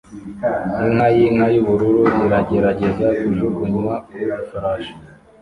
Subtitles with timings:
[0.83, 4.11] Inka yinka yubururu iragerageza kujugunywa ku
[4.43, 4.93] ifarashi